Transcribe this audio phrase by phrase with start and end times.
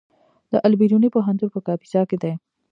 [0.51, 2.33] د البیروني پوهنتون په کاپیسا کې دی